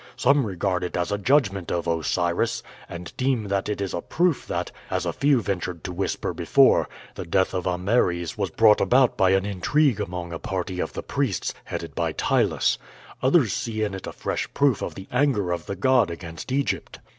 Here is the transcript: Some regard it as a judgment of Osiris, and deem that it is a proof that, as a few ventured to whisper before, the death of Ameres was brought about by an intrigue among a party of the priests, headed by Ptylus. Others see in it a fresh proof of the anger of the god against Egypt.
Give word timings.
Some 0.15 0.47
regard 0.47 0.83
it 0.83 0.97
as 0.97 1.11
a 1.11 1.19
judgment 1.19 1.71
of 1.71 1.85
Osiris, 1.85 2.63
and 2.89 3.15
deem 3.17 3.49
that 3.49 3.69
it 3.69 3.79
is 3.79 3.93
a 3.93 4.01
proof 4.01 4.47
that, 4.47 4.71
as 4.89 5.05
a 5.05 5.13
few 5.13 5.43
ventured 5.43 5.83
to 5.83 5.91
whisper 5.93 6.33
before, 6.33 6.89
the 7.13 7.23
death 7.23 7.53
of 7.53 7.67
Ameres 7.67 8.35
was 8.35 8.49
brought 8.49 8.81
about 8.81 9.15
by 9.15 9.29
an 9.29 9.45
intrigue 9.45 10.01
among 10.01 10.33
a 10.33 10.39
party 10.39 10.79
of 10.79 10.93
the 10.93 11.03
priests, 11.03 11.53
headed 11.65 11.93
by 11.93 12.13
Ptylus. 12.13 12.79
Others 13.21 13.53
see 13.53 13.83
in 13.83 13.93
it 13.93 14.07
a 14.07 14.11
fresh 14.11 14.51
proof 14.55 14.81
of 14.81 14.95
the 14.95 15.07
anger 15.11 15.51
of 15.51 15.67
the 15.67 15.75
god 15.75 16.09
against 16.09 16.51
Egypt. 16.51 16.97